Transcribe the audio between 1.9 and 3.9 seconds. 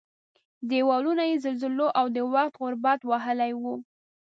او د وخت غربت وهلي وو.